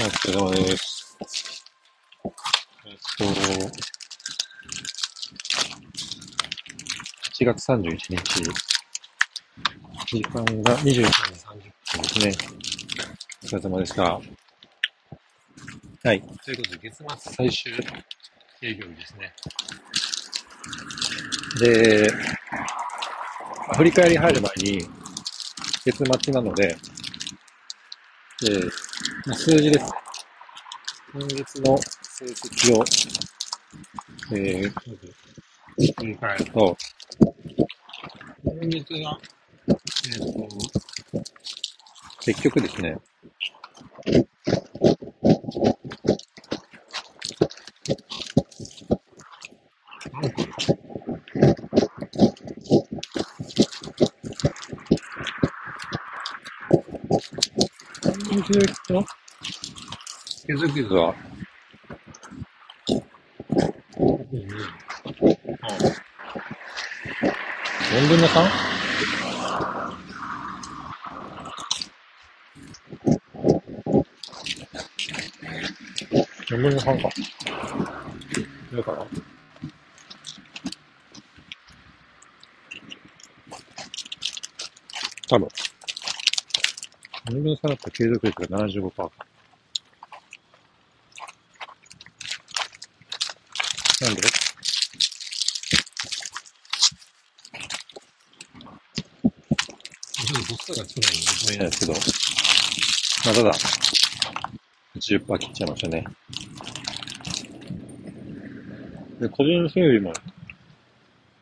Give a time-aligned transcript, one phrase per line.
[0.00, 1.18] お疲れ様です。
[2.86, 3.24] えっと、
[7.38, 8.16] 1月31日、
[10.06, 12.32] 時間が23時30分ですね。
[13.42, 14.02] お疲れ様でした。
[14.02, 14.22] は
[16.14, 16.22] い。
[16.22, 17.72] ということで、月末最終
[18.62, 19.34] 営業日ですね。
[21.60, 22.10] で、
[23.76, 24.88] 振り返り入る前に、
[25.84, 26.68] 月末なので、
[28.40, 28.89] で、まあ
[29.26, 29.92] 数字です。
[31.12, 32.84] 今月の成績を、
[34.32, 34.82] えー、ま
[35.76, 36.76] ず振り返ると、
[38.42, 39.20] 今月が、
[39.68, 40.48] えっ、と、
[42.24, 42.96] 結局ですね、
[58.32, 58.52] 今月
[58.92, 59.04] の
[60.46, 61.12] 手作りは、
[67.90, 68.48] 4分の 3?
[76.50, 77.10] 4分の3か。
[78.76, 79.06] だから
[85.28, 85.48] 多分。
[87.30, 89.10] 4分の3だった継続率が75%か。
[94.00, 103.52] なんでちょっとボスが少ないんで何とも言えないですけど、まあ、ただ、
[104.96, 106.04] 10%切っちゃいましたね。
[109.20, 110.12] で、個人整理も、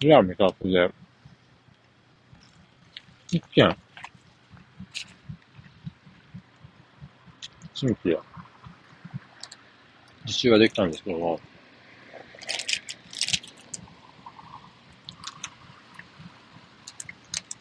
[0.00, 0.90] リアル見た後で、
[3.30, 3.76] 一件、
[7.78, 8.20] 新規や、
[10.26, 11.40] 実習ができたんですけども、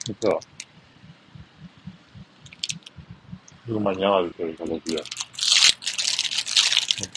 [0.05, 0.39] 実は、
[3.67, 5.03] 群馬にあるという形で、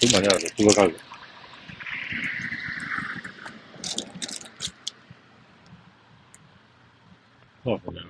[0.03, 1.01] 群馬にあると届かず。
[7.65, 8.01] そうですね。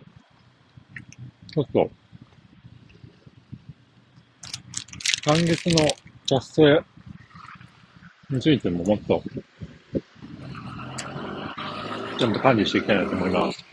[1.55, 2.00] ちょっと、
[5.23, 5.87] 今月の
[6.27, 6.83] 達成
[8.31, 9.23] についてももっと、
[12.19, 13.65] ちゃんと管理していきたいなと思います。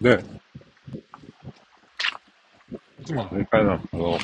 [0.00, 0.24] で、
[3.00, 3.90] いつもの振り返りなんです。
[3.90, 4.18] けど、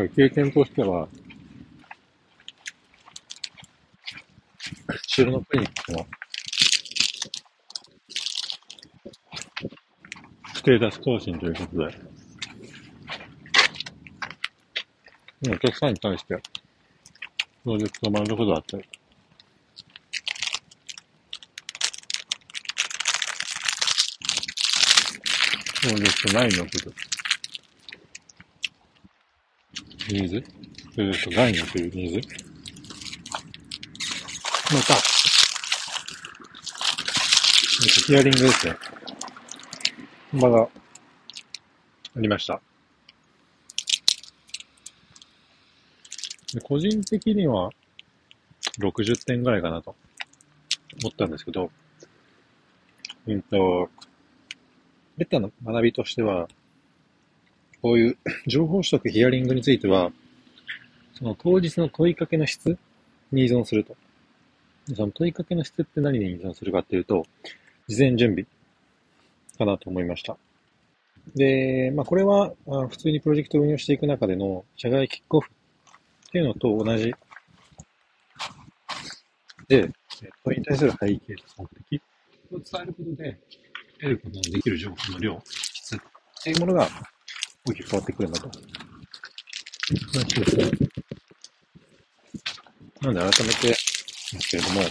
[0.00, 1.06] 今回経験としては、
[4.88, 6.06] 後ろのクリニックの
[10.54, 11.94] ステータス更新ということで、
[15.52, 16.42] お客さんに対して、プ
[17.66, 18.84] ロジェクト満足度だったり、
[25.82, 26.94] プロジェクト内における
[30.12, 30.42] ニーズ？
[30.94, 32.28] プロジェクト外におけるニーズ？
[34.74, 34.98] また、え
[37.78, 38.76] っとヒアリングですね。
[40.34, 40.68] 場があ
[42.16, 42.60] りました。
[46.54, 47.70] で個人的には
[48.78, 49.94] 60点ぐらいかなと
[51.02, 51.70] 思ったんですけど、
[53.26, 53.88] うんと、
[55.16, 56.48] ベッタな学びとしては、
[57.82, 60.12] こういう 情報取得ヒアリングについては、
[61.14, 62.78] その当日の問いかけの質
[63.32, 63.96] に依存すると。
[64.94, 67.26] その問いかけの質って何に依存するかっていうと、
[67.86, 68.46] 事前準備
[69.58, 70.36] かなと思いました。
[71.34, 77.14] で、まあこれはあ普通にプロジェクトを運用していく中での社外キックオフっていうのと同じ
[79.68, 79.88] で、
[80.22, 82.02] え問いに対する背景と目的
[82.52, 83.40] を伝えることで、
[84.00, 85.98] 得ることのできる情報の量、質っ
[86.42, 86.88] ていうものが
[87.66, 88.50] 大きく変わってくるんだと。
[93.02, 94.82] なので改めてですけれども、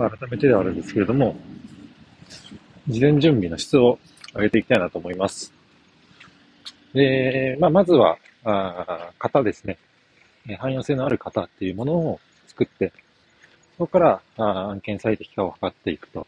[0.00, 1.36] まあ、改めてではあるんですけれども、
[2.88, 3.98] 事前準備の質を
[4.34, 5.52] 上げていきたいなと思います。
[6.94, 9.76] で、まあ、まずは、あ型ですね。
[10.58, 12.94] 汎用性のある型っていうものを作って、
[13.76, 16.26] そこからあ案件最適化を図っていくと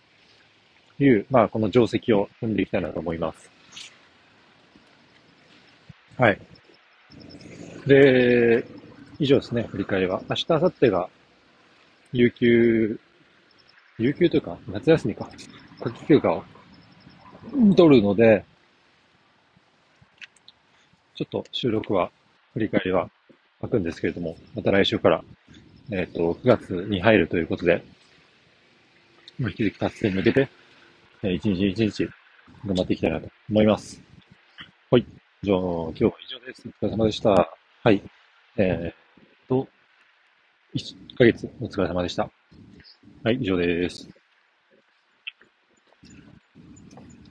[1.00, 3.50] いう、まあ、この定石を踏んでいきたいなと思います。
[6.18, 6.38] はい。
[7.86, 8.66] で、
[9.18, 10.22] 以上ですね、振り返りは。
[10.28, 11.08] 明日、明後日が、
[12.12, 13.00] 有給、
[14.02, 15.30] 有給というか、夏休みか、
[15.80, 16.44] 夏季休暇を
[17.76, 18.44] 取るので、
[21.14, 22.10] ちょっと収録は、
[22.54, 23.10] 振り返りは
[23.60, 25.24] 開くんですけれども、また来週から、
[25.90, 27.84] えっ、ー、と、9月に入るということで、
[29.38, 30.48] まあ、引き続き達成に向けて、
[31.22, 32.08] えー、一日一日
[32.66, 34.02] 頑張っていきたいなと思います。
[34.90, 35.06] はい。
[35.42, 36.68] じゃあ、今日は以上です。
[36.82, 37.30] お疲れ様でした。
[37.84, 38.02] はい。
[38.56, 39.02] えー、
[39.48, 39.68] と、
[40.74, 42.41] 1ヶ月お疲れ様でした。
[43.24, 44.21] はい、以上です。